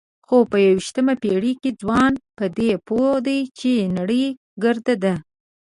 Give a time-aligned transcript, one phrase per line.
[0.27, 4.25] خو په یوویشتمه پېړۍ کې ځوانان په دې پوه دي چې نړۍ
[4.63, 5.13] ګرده ده.